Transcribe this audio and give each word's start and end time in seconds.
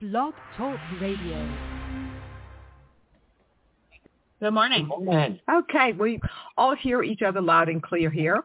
Blog 0.00 0.32
Talk 0.56 0.78
Radio. 1.00 1.58
Good 4.38 4.52
morning. 4.52 4.88
Good 4.88 5.04
morning. 5.04 5.40
Okay, 5.52 5.92
we 5.92 6.20
all 6.56 6.76
hear 6.76 7.02
each 7.02 7.22
other 7.22 7.40
loud 7.40 7.68
and 7.68 7.82
clear 7.82 8.08
here. 8.08 8.44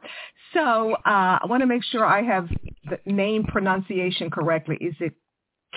So 0.56 0.94
uh, 0.94 1.00
I 1.06 1.46
want 1.46 1.62
to 1.62 1.68
make 1.68 1.84
sure 1.84 2.04
I 2.04 2.24
have 2.24 2.50
the 2.90 2.98
name 3.06 3.44
pronunciation 3.44 4.32
correctly. 4.32 4.78
Is 4.82 4.96
it 5.00 5.14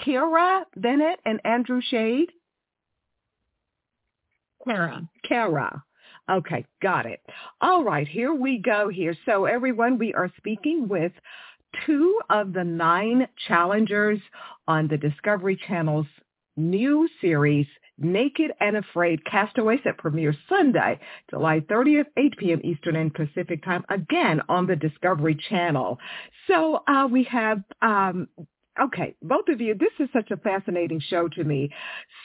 Kerra 0.02 0.64
Bennett 0.76 1.20
and 1.26 1.42
Andrew 1.44 1.82
Shayde? 1.92 2.28
Kerra. 4.64 5.06
Kerra. 5.28 5.84
Okay, 6.30 6.64
got 6.80 7.04
it. 7.04 7.20
All 7.60 7.84
right, 7.84 8.08
here 8.08 8.32
we 8.32 8.62
go 8.64 8.88
here. 8.88 9.14
So 9.26 9.44
everyone, 9.44 9.98
we 9.98 10.14
are 10.14 10.32
speaking 10.38 10.88
with 10.88 11.12
two 11.84 12.20
of 12.30 12.52
the 12.52 12.64
nine 12.64 13.28
challengers 13.48 14.20
on 14.68 14.88
the 14.88 14.96
Discovery 14.96 15.58
Channel's 15.68 16.06
new 16.56 17.08
series, 17.20 17.66
Naked 17.98 18.52
and 18.60 18.76
Afraid 18.76 19.24
Castaways 19.24 19.80
that 19.84 19.98
premieres 19.98 20.36
Sunday, 20.48 20.98
July 21.30 21.60
30th, 21.60 22.06
8 22.16 22.36
p.m. 22.38 22.60
Eastern 22.62 22.96
and 22.96 23.12
Pacific 23.12 23.64
Time, 23.64 23.84
again 23.88 24.40
on 24.48 24.66
the 24.66 24.76
Discovery 24.76 25.36
Channel. 25.48 25.98
So 26.46 26.82
uh, 26.86 27.08
we 27.10 27.24
have 27.24 27.62
um, 27.80 28.28
Okay, 28.78 29.14
both 29.22 29.48
of 29.48 29.60
you, 29.60 29.74
this 29.74 29.92
is 29.98 30.08
such 30.12 30.30
a 30.30 30.36
fascinating 30.36 31.00
show 31.00 31.28
to 31.28 31.44
me. 31.44 31.70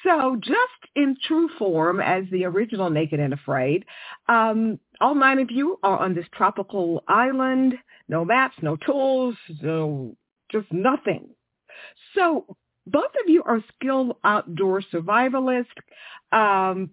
So 0.03 0.35
just 0.35 0.91
in 0.95 1.15
true 1.25 1.49
form 1.57 2.01
as 2.01 2.25
the 2.29 2.43
original 2.43 2.89
Naked 2.89 3.19
and 3.21 3.33
Afraid, 3.33 3.85
um, 4.27 4.77
all 4.99 5.15
nine 5.15 5.39
of 5.39 5.49
you 5.49 5.79
are 5.81 5.97
on 5.97 6.13
this 6.13 6.25
tropical 6.35 7.03
island, 7.07 7.75
no 8.11 8.25
maps, 8.25 8.57
no 8.61 8.75
tools, 8.75 9.35
no, 9.61 10.15
just 10.51 10.71
nothing. 10.71 11.29
So 12.13 12.45
both 12.85 13.11
of 13.23 13.29
you 13.29 13.41
are 13.43 13.63
skilled 13.75 14.17
outdoor 14.23 14.81
survivalists, 14.93 15.65
um, 16.31 16.91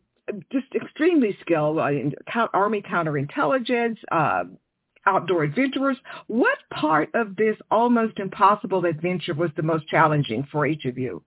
just 0.53 0.67
extremely 0.75 1.37
skilled 1.41 1.79
uh, 1.79 2.49
Army 2.55 2.83
counterintelligence, 2.83 3.97
uh, 4.13 4.45
outdoor 5.07 5.43
adventurers. 5.43 5.97
What 6.29 6.59
part 6.73 7.11
of 7.15 7.35
this 7.35 7.57
almost 7.71 8.19
impossible 8.19 8.85
adventure 8.85 9.35
was 9.35 9.51
the 9.57 9.63
most 9.63 9.89
challenging 9.89 10.47
for 10.53 10.67
each 10.67 10.85
of 10.85 10.99
you? 10.99 11.25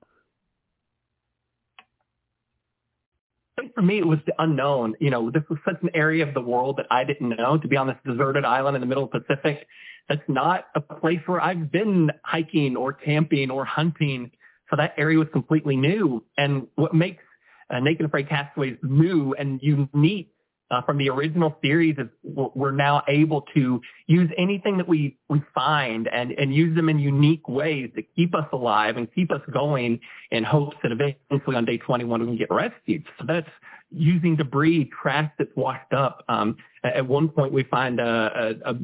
For 3.76 3.82
me, 3.82 4.00
it 4.00 4.08
was 4.08 4.20
the 4.26 4.34
unknown. 4.40 4.96
You 5.00 5.10
know, 5.12 5.30
this 5.30 5.44
was 5.50 5.60
such 5.66 5.82
an 5.82 5.90
area 5.94 6.28
of 6.28 6.34
the 6.34 6.42
world 6.42 6.78
that 6.78 6.88
I 6.90 7.04
didn't 7.04 7.30
know. 7.30 7.58
To 7.58 7.68
be 7.68 7.78
on 7.78 7.88
this 7.88 7.98
deserted 8.06 8.46
island 8.46 8.76
in 8.76 8.82
the 8.82 8.88
middle 8.88 9.04
of 9.04 9.12
the 9.12 9.20
Pacific, 9.20 9.68
that's 10.10 10.22
not 10.28 10.66
a 10.76 10.82
place 10.82 11.20
where 11.26 11.42
I've 11.42 11.72
been 11.72 12.12
hiking 12.24 12.76
or 12.76 12.94
camping 12.94 13.50
or 13.50 13.66
hunting. 13.66 14.32
So 14.70 14.76
that 14.78 14.94
area 14.98 15.20
was 15.20 15.28
completely 15.32 15.76
new. 15.76 16.24
And 16.38 16.68
what 16.76 16.94
makes 16.94 17.24
uh, 17.70 17.80
Naked 17.80 18.06
Afraid 18.06 18.30
Castaways 18.30 18.78
new 18.84 19.34
and 19.34 19.60
unique 19.62 20.34
uh, 20.72 20.82
from 20.84 20.98
the 20.98 21.10
original 21.10 21.56
series 21.62 21.98
is 21.98 22.08
we're 22.24 22.72
now 22.72 23.04
able 23.10 23.42
to 23.54 23.82
use 24.08 24.32
anything 24.38 24.78
that 24.78 24.88
we, 24.88 25.18
we 25.30 25.42
find 25.54 26.08
and, 26.08 26.32
and 26.32 26.56
use 26.56 26.74
them 26.76 26.88
in 26.88 26.98
unique 26.98 27.48
ways 27.50 27.90
to 27.96 28.02
keep 28.02 28.34
us 28.34 28.46
alive 28.54 28.96
and 28.96 29.14
keep 29.14 29.32
us 29.32 29.42
going 29.54 30.00
in 30.32 30.44
hopes 30.44 30.78
that 30.82 30.92
eventually 30.94 31.56
on 31.58 31.66
day 31.66 31.78
21 31.78 32.22
we 32.22 32.28
can 32.28 32.38
get 32.38 32.50
rescued. 32.50 33.06
So 33.20 33.26
that's 33.28 33.50
using 33.92 34.38
debris, 34.38 34.90
trash 35.02 35.30
that's 35.38 35.52
washed 35.58 35.92
up. 35.92 36.24
Um, 36.30 36.56
at 36.84 37.06
one 37.06 37.28
point 37.28 37.52
we 37.52 37.64
find 37.64 38.00
a, 38.00 38.56
a, 38.66 38.72
a, 38.72 38.76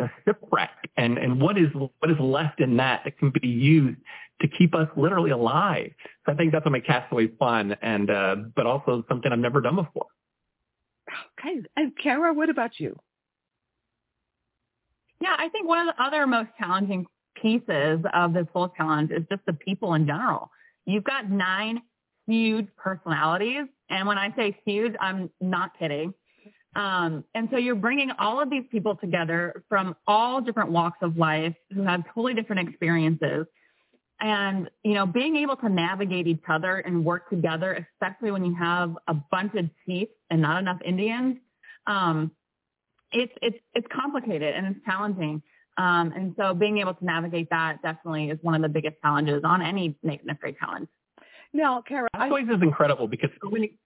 a 0.00 0.10
shipwreck 0.24 0.90
and, 0.96 1.18
and 1.18 1.40
what 1.40 1.56
is, 1.56 1.68
what 1.74 2.10
is 2.10 2.18
left 2.18 2.60
in 2.60 2.76
that 2.78 3.02
that 3.04 3.18
can 3.18 3.30
be 3.30 3.48
used 3.48 3.98
to 4.40 4.48
keep 4.48 4.74
us 4.74 4.88
literally 4.96 5.30
alive. 5.30 5.92
So 6.26 6.32
I 6.32 6.34
think 6.34 6.52
that's 6.52 6.64
what 6.64 6.72
makes 6.72 6.86
Castaway 6.86 7.28
fun 7.38 7.76
and, 7.82 8.10
uh, 8.10 8.36
but 8.56 8.66
also 8.66 9.04
something 9.08 9.30
I've 9.30 9.38
never 9.38 9.60
done 9.60 9.76
before. 9.76 10.06
Okay. 11.38 11.62
And 11.76 11.92
Kerra, 11.96 12.32
what 12.32 12.50
about 12.50 12.80
you? 12.80 12.98
Yeah, 15.20 15.36
I 15.38 15.48
think 15.48 15.68
one 15.68 15.88
of 15.88 15.94
the 15.94 16.02
other 16.02 16.26
most 16.26 16.50
challenging 16.58 17.06
pieces 17.40 18.00
of 18.12 18.32
this 18.32 18.46
whole 18.52 18.68
challenge 18.68 19.10
is 19.10 19.22
just 19.30 19.42
the 19.46 19.52
people 19.52 19.94
in 19.94 20.06
general. 20.06 20.50
You've 20.86 21.04
got 21.04 21.30
nine 21.30 21.82
huge 22.26 22.68
personalities. 22.76 23.66
And 23.90 24.08
when 24.08 24.18
I 24.18 24.34
say 24.34 24.58
huge, 24.64 24.94
I'm 25.00 25.30
not 25.40 25.78
kidding. 25.78 26.14
Um, 26.76 27.24
and 27.34 27.48
so 27.50 27.56
you're 27.56 27.74
bringing 27.74 28.10
all 28.18 28.40
of 28.40 28.50
these 28.50 28.64
people 28.70 28.96
together 28.96 29.64
from 29.68 29.94
all 30.06 30.40
different 30.40 30.70
walks 30.70 30.98
of 31.02 31.16
life 31.16 31.54
who 31.72 31.82
have 31.82 32.02
totally 32.14 32.34
different 32.34 32.68
experiences. 32.68 33.46
And 34.20 34.70
you 34.84 34.94
know 34.94 35.06
being 35.06 35.36
able 35.36 35.56
to 35.56 35.68
navigate 35.68 36.26
each 36.26 36.44
other 36.48 36.78
and 36.78 37.04
work 37.04 37.28
together 37.28 37.86
especially 38.00 38.30
when 38.30 38.44
you 38.44 38.54
have 38.54 38.96
a 39.08 39.14
bunch 39.14 39.54
of 39.56 39.68
chiefs 39.84 40.12
and 40.30 40.40
not 40.40 40.58
enough 40.62 40.78
indians 40.84 41.38
um, 41.86 42.30
it's 43.14 43.32
it's 43.40 43.58
it's 43.74 43.86
complicated 43.94 44.54
and 44.54 44.66
it's 44.66 44.84
challenging. 44.84 45.42
Um, 45.76 46.12
and 46.14 46.34
so 46.36 46.54
being 46.54 46.78
able 46.78 46.94
to 46.94 47.04
navigate 47.04 47.50
that 47.50 47.82
definitely 47.82 48.30
is 48.30 48.38
one 48.42 48.54
of 48.54 48.62
the 48.62 48.68
biggest 48.68 48.96
challenges 49.02 49.42
on 49.44 49.60
any 49.62 49.96
Naked 50.02 50.26
and 50.26 50.36
afraid 50.36 50.56
challenge. 50.58 50.88
Now 51.52 51.82
Kerra 51.82 52.08
always 52.14 52.48
is 52.48 52.62
incredible 52.62 53.08
because 53.08 53.30
so 53.42 53.50
many 53.50 53.78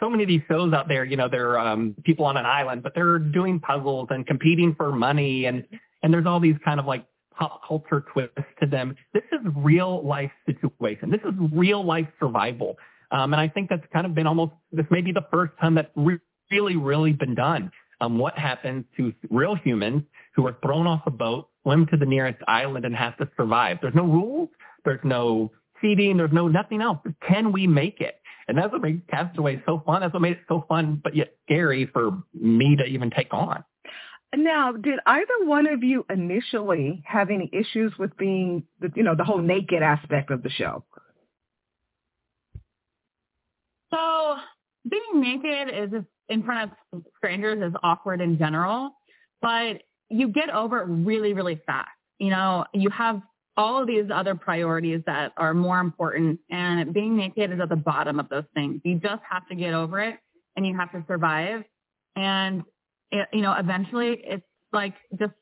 so 0.00 0.08
many 0.08 0.22
of 0.22 0.28
these 0.28 0.42
shows 0.48 0.72
out 0.72 0.88
there 0.88 1.04
you 1.04 1.16
know 1.16 1.28
they're 1.28 1.58
um, 1.58 1.94
people 2.04 2.24
on 2.24 2.36
an 2.36 2.46
island 2.46 2.82
but 2.82 2.94
they're 2.94 3.18
doing 3.18 3.60
puzzles 3.60 4.08
and 4.10 4.26
competing 4.26 4.74
for 4.74 4.92
money 4.92 5.46
and 5.46 5.64
and 6.02 6.12
there's 6.12 6.26
all 6.26 6.40
these 6.40 6.56
kind 6.64 6.78
of 6.80 6.86
like 6.86 7.04
pop 7.38 7.62
culture 7.66 8.04
twist 8.12 8.32
to 8.60 8.66
them. 8.66 8.96
This 9.14 9.22
is 9.32 9.40
real 9.56 10.04
life 10.06 10.32
situation. 10.46 11.10
This 11.10 11.20
is 11.20 11.34
real 11.52 11.84
life 11.84 12.08
survival. 12.18 12.76
Um, 13.10 13.32
and 13.32 13.40
I 13.40 13.48
think 13.48 13.70
that's 13.70 13.86
kind 13.92 14.04
of 14.06 14.14
been 14.14 14.26
almost, 14.26 14.52
this 14.72 14.86
may 14.90 15.00
be 15.00 15.12
the 15.12 15.26
first 15.30 15.52
time 15.60 15.74
that's 15.76 15.88
re- 15.96 16.18
really, 16.50 16.76
really 16.76 17.12
been 17.12 17.34
done. 17.34 17.70
Um, 18.00 18.18
what 18.18 18.38
happens 18.38 18.84
to 18.96 19.12
real 19.30 19.54
humans 19.56 20.02
who 20.36 20.46
are 20.46 20.56
thrown 20.62 20.86
off 20.86 21.02
a 21.06 21.10
boat, 21.10 21.48
swim 21.62 21.86
to 21.86 21.96
the 21.96 22.06
nearest 22.06 22.38
island 22.46 22.84
and 22.84 22.94
have 22.94 23.16
to 23.18 23.28
survive? 23.36 23.78
There's 23.80 23.94
no 23.94 24.04
rules. 24.04 24.48
There's 24.84 25.00
no 25.04 25.50
feeding. 25.80 26.16
There's 26.16 26.32
no 26.32 26.48
nothing 26.48 26.80
else. 26.82 26.98
Can 27.26 27.50
we 27.50 27.66
make 27.66 28.00
it? 28.00 28.20
And 28.48 28.56
that's 28.56 28.72
what 28.72 28.80
made 28.80 29.06
Castaway 29.08 29.62
so 29.66 29.82
fun. 29.84 30.00
That's 30.00 30.12
what 30.12 30.22
made 30.22 30.32
it 30.32 30.44
so 30.48 30.64
fun, 30.68 31.00
but 31.04 31.14
yet 31.14 31.36
scary 31.44 31.86
for 31.92 32.22
me 32.32 32.76
to 32.76 32.84
even 32.84 33.10
take 33.10 33.32
on. 33.32 33.62
Now, 34.34 34.72
did 34.72 34.98
either 35.06 35.44
one 35.44 35.66
of 35.66 35.82
you 35.82 36.04
initially 36.10 37.02
have 37.06 37.30
any 37.30 37.50
issues 37.52 37.92
with 37.98 38.16
being, 38.16 38.64
the, 38.80 38.90
you 38.94 39.02
know, 39.02 39.14
the 39.14 39.24
whole 39.24 39.38
naked 39.38 39.82
aspect 39.82 40.30
of 40.30 40.42
the 40.42 40.50
show? 40.50 40.84
So 43.90 44.36
being 44.88 45.20
naked 45.20 45.74
is 45.74 46.04
in 46.28 46.42
front 46.42 46.72
of 46.92 47.02
strangers 47.16 47.62
is 47.62 47.74
awkward 47.82 48.20
in 48.20 48.38
general, 48.38 48.92
but 49.40 49.82
you 50.10 50.28
get 50.28 50.50
over 50.50 50.80
it 50.80 50.86
really, 50.86 51.32
really 51.32 51.60
fast. 51.66 51.88
You 52.18 52.30
know, 52.30 52.64
you 52.74 52.90
have 52.90 53.22
all 53.58 53.82
of 53.82 53.88
these 53.88 54.04
other 54.14 54.36
priorities 54.36 55.02
that 55.06 55.32
are 55.36 55.52
more 55.52 55.80
important 55.80 56.38
and 56.48 56.94
being 56.94 57.16
naked 57.16 57.52
is 57.52 57.60
at 57.60 57.68
the 57.68 57.76
bottom 57.76 58.20
of 58.20 58.28
those 58.28 58.44
things. 58.54 58.80
You 58.84 59.00
just 59.00 59.20
have 59.28 59.46
to 59.48 59.56
get 59.56 59.74
over 59.74 60.00
it 60.00 60.14
and 60.56 60.64
you 60.64 60.76
have 60.76 60.92
to 60.92 61.04
survive. 61.08 61.64
And 62.14 62.62
it, 63.10 63.26
you 63.32 63.42
know, 63.42 63.52
eventually 63.58 64.22
it's 64.24 64.46
like 64.72 64.94
just, 65.18 65.32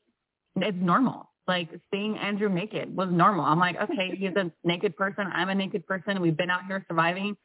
it's 0.55 0.77
normal. 0.81 1.29
Like 1.47 1.69
seeing 1.93 2.17
Andrew 2.17 2.49
naked 2.49 2.93
was 2.93 3.09
normal. 3.11 3.45
I'm 3.45 3.59
like, 3.59 3.75
okay, 3.79 4.15
he's 4.17 4.35
a 4.35 4.51
naked 4.67 4.97
person. 4.97 5.25
I'm 5.31 5.49
a 5.49 5.55
naked 5.55 5.85
person. 5.85 6.19
We've 6.19 6.35
been 6.35 6.49
out 6.49 6.65
here 6.67 6.83
surviving. 6.87 7.37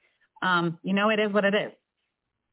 Um, 0.43 0.79
you 0.83 0.95
know, 0.95 1.11
it 1.11 1.21
is 1.21 1.33
what 1.33 1.45
it 1.45 1.55
is. 1.55 1.73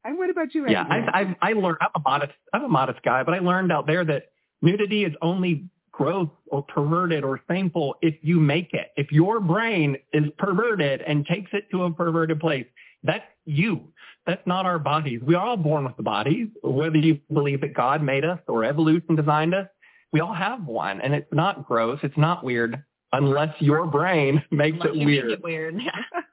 And 0.04 0.18
what 0.18 0.28
about 0.28 0.54
you? 0.54 0.66
Andrew? 0.66 0.74
Yeah, 0.74 0.84
I, 1.12 1.36
I, 1.42 1.50
I 1.50 1.52
learned. 1.54 1.78
I'm 1.80 1.90
a 1.94 2.00
modest. 2.00 2.32
I'm 2.52 2.64
a 2.64 2.68
modest 2.68 3.02
guy, 3.02 3.22
but 3.22 3.34
I 3.34 3.38
learned 3.38 3.72
out 3.72 3.86
there 3.86 4.04
that 4.04 4.24
nudity 4.62 5.04
is 5.04 5.12
only 5.20 5.68
gross 6.00 6.28
or 6.46 6.62
perverted 6.62 7.24
or 7.24 7.42
shameful 7.50 7.94
if 8.00 8.14
you 8.22 8.40
make 8.40 8.72
it. 8.72 8.90
If 8.96 9.12
your 9.12 9.38
brain 9.38 9.98
is 10.14 10.24
perverted 10.38 11.02
and 11.02 11.26
takes 11.26 11.50
it 11.52 11.70
to 11.72 11.82
a 11.82 11.92
perverted 11.92 12.40
place, 12.40 12.64
that's 13.02 13.24
you. 13.44 13.82
That's 14.26 14.40
not 14.46 14.64
our 14.64 14.78
bodies. 14.78 15.20
We 15.22 15.34
are 15.34 15.44
all 15.44 15.58
born 15.58 15.84
with 15.84 15.98
the 15.98 16.02
bodies, 16.02 16.48
whether 16.62 16.96
you 16.96 17.20
believe 17.30 17.60
that 17.60 17.74
God 17.74 18.02
made 18.02 18.24
us 18.24 18.38
or 18.48 18.64
evolution 18.64 19.14
designed 19.14 19.54
us. 19.54 19.66
We 20.10 20.20
all 20.20 20.32
have 20.32 20.64
one, 20.66 21.02
and 21.02 21.14
it's 21.14 21.32
not 21.32 21.66
gross. 21.66 22.00
It's 22.02 22.16
not 22.16 22.44
weird 22.44 22.82
unless 23.12 23.54
your 23.60 23.86
brain 23.86 24.42
makes 24.50 24.78
unless 24.80 24.96
it 24.96 25.04
weird. 25.04 25.26
Make 25.26 25.38
it 25.38 25.44
weird. 25.44 25.74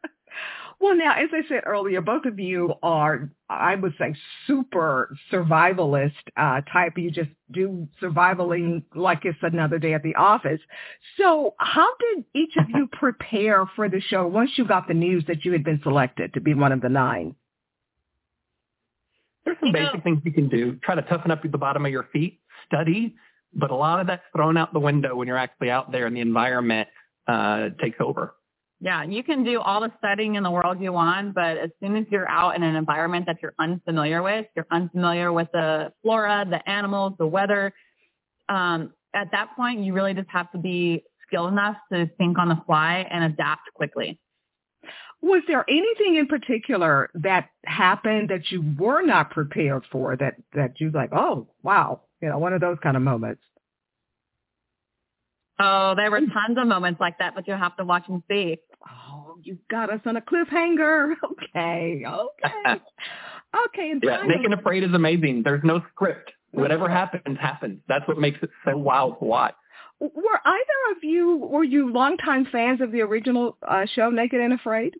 Well, 0.79 0.95
now, 0.95 1.13
as 1.13 1.29
I 1.33 1.47
said 1.49 1.63
earlier, 1.65 2.01
both 2.01 2.25
of 2.25 2.39
you 2.39 2.75
are, 2.83 3.29
I 3.49 3.73
would 3.75 3.93
say, 3.97 4.15
super 4.45 5.15
survivalist 5.31 6.11
uh, 6.35 6.61
type. 6.71 6.93
You 6.97 7.09
just 7.09 7.31
do 7.51 7.87
survivaling 8.01 8.83
like 8.93 9.25
it's 9.25 9.39
another 9.41 9.79
day 9.79 9.95
at 9.95 10.03
the 10.03 10.13
office. 10.15 10.59
So 11.17 11.55
how 11.57 11.87
did 11.99 12.25
each 12.35 12.53
of 12.57 12.65
you 12.69 12.87
prepare 12.91 13.65
for 13.75 13.89
the 13.89 13.99
show 14.01 14.27
once 14.27 14.51
you 14.55 14.67
got 14.67 14.87
the 14.87 14.93
news 14.93 15.23
that 15.27 15.43
you 15.43 15.51
had 15.51 15.63
been 15.63 15.79
selected 15.81 16.35
to 16.35 16.41
be 16.41 16.53
one 16.53 16.71
of 16.71 16.81
the 16.81 16.89
nine? 16.89 17.35
There's 19.45 19.57
some 19.59 19.69
you 19.69 19.73
basic 19.73 19.95
know, 19.95 20.01
things 20.01 20.21
you 20.25 20.31
can 20.31 20.47
do. 20.47 20.77
Try 20.83 20.93
to 20.93 21.01
toughen 21.01 21.31
up 21.31 21.41
the 21.41 21.57
bottom 21.57 21.85
of 21.85 21.91
your 21.91 22.07
feet, 22.13 22.39
study, 22.67 23.15
but 23.53 23.71
a 23.71 23.75
lot 23.75 23.99
of 23.99 24.07
that's 24.07 24.23
thrown 24.35 24.57
out 24.57 24.73
the 24.73 24.79
window 24.79 25.15
when 25.15 25.27
you're 25.27 25.37
actually 25.37 25.71
out 25.71 25.91
there 25.91 26.05
and 26.05 26.15
the 26.15 26.21
environment 26.21 26.87
uh, 27.27 27.69
takes 27.81 27.97
over. 27.99 28.35
Yeah, 28.79 29.03
you 29.03 29.23
can 29.23 29.43
do 29.43 29.59
all 29.59 29.81
the 29.81 29.91
studying 29.97 30.35
in 30.35 30.43
the 30.43 30.51
world 30.51 30.79
you 30.79 30.93
want, 30.93 31.33
but 31.33 31.57
as 31.57 31.71
soon 31.81 31.95
as 31.95 32.05
you're 32.11 32.29
out 32.29 32.55
in 32.55 32.61
an 32.61 32.75
environment 32.75 33.25
that 33.25 33.37
you're 33.41 33.55
unfamiliar 33.57 34.21
with, 34.21 34.45
you're 34.55 34.67
unfamiliar 34.69 35.33
with 35.33 35.47
the 35.51 35.91
flora, 36.03 36.45
the 36.47 36.67
animals, 36.69 37.13
the 37.17 37.25
weather, 37.25 37.73
um, 38.49 38.93
at 39.13 39.31
that 39.31 39.55
point, 39.55 39.81
you 39.81 39.93
really 39.93 40.13
just 40.13 40.29
have 40.29 40.51
to 40.51 40.57
be 40.57 41.03
skilled 41.25 41.51
enough 41.51 41.75
to 41.91 42.07
think 42.17 42.37
on 42.37 42.49
the 42.49 42.61
fly 42.65 43.05
and 43.09 43.23
adapt 43.23 43.73
quickly. 43.73 44.19
Was 45.21 45.41
there 45.47 45.65
anything 45.67 46.15
in 46.15 46.27
particular 46.27 47.09
that 47.15 47.49
happened 47.65 48.29
that 48.29 48.51
you 48.51 48.63
were 48.77 49.01
not 49.01 49.31
prepared 49.31 49.83
for 49.91 50.15
that, 50.15 50.35
that 50.53 50.79
you 50.79 50.91
like, 50.91 51.09
oh, 51.11 51.47
wow, 51.63 52.01
you 52.21 52.29
know, 52.29 52.37
one 52.37 52.53
of 52.53 52.61
those 52.61 52.77
kind 52.83 52.95
of 52.95 53.01
moments? 53.01 53.41
Oh, 55.59 55.93
there 55.95 56.11
were 56.11 56.19
tons 56.19 56.57
of 56.57 56.67
moments 56.67 56.99
like 56.99 57.17
that, 57.19 57.33
but 57.35 57.47
you'll 57.47 57.57
have 57.57 57.75
to 57.77 57.83
watch 57.85 58.03
and 58.07 58.21
see. 58.29 58.57
Oh, 58.87 59.37
you 59.41 59.57
got 59.69 59.91
us 59.91 60.01
on 60.05 60.17
a 60.17 60.21
cliffhanger. 60.21 61.13
Okay, 61.23 62.03
okay. 62.05 62.81
Okay. 63.67 63.91
And 63.91 64.03
yeah, 64.03 64.23
Naked 64.27 64.45
and 64.45 64.53
Afraid 64.53 64.83
is 64.83 64.93
amazing. 64.93 65.41
There's 65.43 65.63
no 65.63 65.81
script. 65.91 66.31
Whatever 66.51 66.89
happens, 66.89 67.37
happens. 67.39 67.79
That's 67.87 68.07
what 68.07 68.17
makes 68.17 68.37
it 68.43 68.49
so 68.65 68.77
wild 68.77 69.17
to 69.19 69.25
watch. 69.25 69.55
Were 69.99 70.09
either 70.45 70.91
of 70.91 71.03
you, 71.03 71.37
were 71.37 71.63
you 71.63 71.91
longtime 71.91 72.47
fans 72.51 72.81
of 72.81 72.91
the 72.91 73.01
original 73.01 73.57
uh, 73.67 73.85
show, 73.95 74.09
Naked 74.09 74.39
and 74.41 74.53
Afraid? 74.53 74.95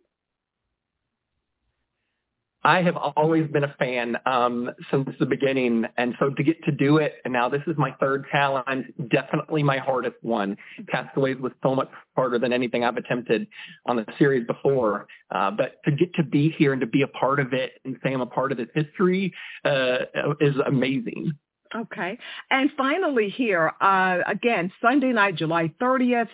I 2.64 2.82
have 2.82 2.96
always 2.96 3.48
been 3.50 3.64
a 3.64 3.74
fan 3.78 4.16
um, 4.26 4.70
since 4.90 5.08
the 5.20 5.26
beginning, 5.26 5.84
and 5.96 6.14
so 6.18 6.30
to 6.30 6.42
get 6.42 6.62
to 6.64 6.72
do 6.72 6.96
it, 6.96 7.14
and 7.24 7.32
now 7.32 7.48
this 7.48 7.62
is 7.68 7.76
my 7.78 7.92
third 8.00 8.26
challenge, 8.32 8.86
definitely 9.10 9.62
my 9.62 9.78
hardest 9.78 10.16
one. 10.22 10.56
Castaways 10.90 11.36
was 11.38 11.52
so 11.62 11.76
much 11.76 11.88
harder 12.16 12.38
than 12.38 12.52
anything 12.52 12.82
I've 12.82 12.96
attempted 12.96 13.46
on 13.86 13.96
the 13.96 14.06
series 14.18 14.44
before, 14.46 15.06
uh, 15.30 15.52
but 15.52 15.82
to 15.84 15.92
get 15.92 16.12
to 16.14 16.24
be 16.24 16.50
here 16.58 16.72
and 16.72 16.80
to 16.80 16.86
be 16.86 17.02
a 17.02 17.08
part 17.08 17.38
of 17.38 17.52
it 17.52 17.80
and 17.84 17.96
say 18.02 18.12
I'm 18.12 18.22
a 18.22 18.26
part 18.26 18.50
of 18.50 18.58
this 18.58 18.68
history 18.74 19.32
uh, 19.64 19.98
is 20.40 20.54
amazing. 20.66 21.32
Okay, 21.74 22.18
and 22.50 22.70
finally 22.76 23.28
here 23.28 23.72
uh, 23.80 24.18
again 24.26 24.72
Sunday 24.82 25.12
night, 25.12 25.36
July 25.36 25.72
30th. 25.80 26.28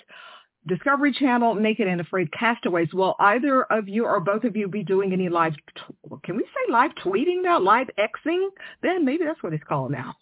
Discovery 0.66 1.12
Channel, 1.12 1.56
Naked 1.56 1.87
and 1.87 2.00
Afraid 2.00 2.31
Castaways. 2.32 2.93
Will 2.94 3.14
either 3.19 3.64
of 3.64 3.88
you 3.88 4.06
or 4.06 4.20
both 4.20 4.44
of 4.44 4.56
you 4.56 4.69
be 4.69 4.82
doing 4.82 5.12
any 5.12 5.28
live, 5.28 5.55
t- 5.55 6.16
can 6.25 6.37
we 6.37 6.43
say 6.43 6.72
live 6.72 6.93
tweeting 7.05 7.43
now? 7.43 7.61
Live 7.61 7.88
Xing? 7.99 8.49
Then 8.82 9.05
maybe 9.05 9.25
that's 9.25 9.43
what 9.43 9.52
it's 9.52 9.64
called 9.64 9.93
now. 9.93 10.14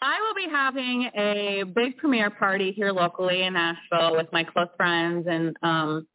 I 0.00 0.18
will 0.20 0.34
be 0.34 0.50
having 0.50 1.10
a 1.16 1.64
big 1.64 1.96
premiere 1.98 2.30
party 2.30 2.72
here 2.72 2.92
locally 2.92 3.42
in 3.42 3.54
Nashville 3.54 4.16
with 4.16 4.28
my 4.32 4.44
close 4.44 4.68
friends 4.76 5.26
and 5.28 5.56
um, 5.62 6.06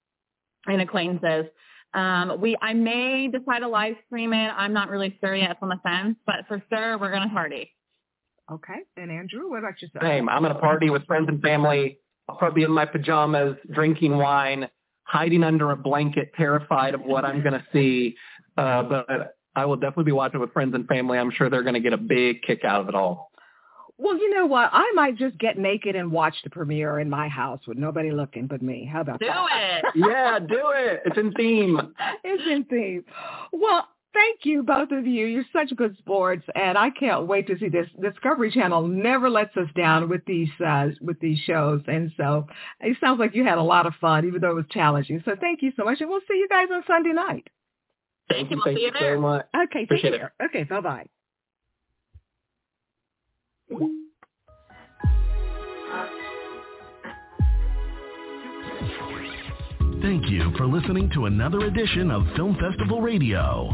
and 0.65 0.81
acquaintances. 0.81 1.51
Um, 1.94 2.39
we 2.39 2.56
I 2.62 2.74
may 2.74 3.27
decide 3.27 3.59
to 3.59 3.68
live 3.68 3.95
stream 4.07 4.33
it. 4.33 4.51
I'm 4.56 4.74
not 4.74 4.89
really 4.89 5.18
sure 5.19 5.35
yet. 5.35 5.51
It's 5.51 5.59
on 5.62 5.69
the 5.69 5.80
fence, 5.83 6.15
but 6.25 6.47
for 6.47 6.63
sure 6.69 6.97
we're 6.97 7.12
gonna 7.12 7.30
party. 7.30 7.71
Okay. 8.51 8.80
And 8.98 9.12
Andrew, 9.12 9.50
what 9.50 9.60
about 9.60 9.81
yourself? 9.81 10.04
Same. 10.04 10.30
I'm 10.30 10.42
going 10.42 10.54
to 10.54 10.60
party 10.60 10.90
with 10.90 11.06
friends 11.06 11.28
and 11.30 11.42
family. 11.42 12.00
I'll 12.28 12.36
probably 12.36 12.62
be 12.62 12.66
in 12.66 12.72
my 12.72 12.86
pajamas, 12.86 13.57
drinking 13.72 14.18
wine, 14.18 14.69
hiding 15.04 15.44
under 15.44 15.72
a 15.72 15.75
blanket, 15.75 16.31
terrified 16.36 16.94
of 16.94 17.01
what 17.01 17.25
I'm 17.25 17.42
going 17.42 17.54
to 17.54 17.66
see. 17.74 18.16
Uh, 18.57 18.84
but 18.84 19.38
I 19.56 19.66
will 19.66 19.75
definitely 19.75 20.06
be 20.06 20.12
watching 20.12 20.40
with 20.40 20.51
friends 20.54 20.74
and 20.75 20.88
family. 20.88 21.18
I'm 21.18 21.31
sure 21.31 21.50
they're 21.50 21.63
going 21.63 21.74
to 21.75 21.80
get 21.80 21.94
a 21.94 21.98
big 21.98 22.42
kick 22.44 22.63
out 22.63 22.81
of 22.81 22.90
it 22.90 22.95
all. 22.95 23.31
Well, 23.98 24.18
you 24.18 24.34
know 24.34 24.48
what? 24.48 24.69
I 24.74 24.92
might 24.95 25.18
just 25.18 25.38
get 25.38 25.57
naked 25.57 25.95
and 25.95 26.12
watch 26.12 26.34
the 26.44 26.50
premiere 26.50 27.00
in 27.00 27.10
my 27.10 27.28
house 27.28 27.60
with 27.68 27.78
nobody 27.78 28.12
looking 28.12 28.48
but 28.48 28.62
me. 28.62 28.90
How 28.92 29.01
about 29.01 29.19
do 29.19 29.28
that? 29.28 29.84
Do 29.94 30.00
it. 30.01 30.10
yeah, 30.10 30.40
do 30.40 30.72
it. 30.75 31.01
It's 31.06 31.18
in 31.18 31.31
theme. 31.34 31.80
it's 32.24 32.44
in 32.50 32.63
theme. 32.66 33.06
Well, 33.51 33.88
Thank 34.13 34.42
you, 34.44 34.62
both 34.62 34.92
of 34.92 35.07
you. 35.07 35.25
You're 35.25 35.45
such 35.51 35.75
good 35.75 35.98
sports, 35.98 36.45
and 36.54 36.77
I 36.77 36.92
can't 36.92 37.25
wait 37.25 37.48
to 37.48 37.57
see 37.57 37.69
this. 37.69 37.88
Discovery 38.00 38.51
Channel 38.51 38.88
never 38.88 39.27
lets 39.27 39.57
us 39.57 39.68
down 39.75 40.07
with 40.07 40.24
these 40.25 40.50
uh, 40.63 40.89
with 41.01 41.19
these 41.19 41.39
shows, 41.39 41.81
and 41.88 42.12
so 42.15 42.45
it 42.80 42.95
sounds 43.01 43.19
like 43.19 43.33
you 43.33 43.44
had 43.44 43.57
a 43.57 43.63
lot 43.63 43.88
of 43.88 43.94
fun, 44.00 44.27
even 44.27 44.39
though 44.39 44.51
it 44.51 44.56
was 44.56 44.65
challenging. 44.69 45.21
So 45.25 45.36
thank 45.39 45.63
you 45.63 45.71
so 45.75 45.83
much, 45.83 46.00
and 46.00 46.10
we'll 46.10 46.21
see 46.27 46.38
you 46.38 46.48
guys 46.48 46.68
on 46.71 46.83
Sunday 46.86 47.12
night. 47.12 47.48
Thank 48.30 48.51
you. 48.51 48.62
Thank 48.63 48.80
you 48.80 48.92
so 49.00 49.19
much. 49.19 49.48
Okay, 49.56 49.83
Appreciate 49.83 50.12
take 50.12 50.19
care. 50.19 50.33
It. 50.39 50.45
Okay, 50.45 50.63
bye 50.63 50.81
bye. 50.81 51.07
Thank 60.04 60.30
you 60.30 60.51
for 60.57 60.68
listening 60.68 61.09
to 61.16 61.25
another 61.25 61.62
edition 61.66 62.12
of 62.12 62.24
Film 62.36 62.56
Festival 62.59 63.01
Radio 63.01 63.74